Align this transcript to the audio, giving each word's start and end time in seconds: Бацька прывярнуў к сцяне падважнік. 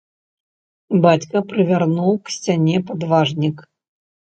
Бацька 1.03 1.37
прывярнуў 1.53 2.11
к 2.25 2.37
сцяне 2.39 2.77
падважнік. 2.93 3.57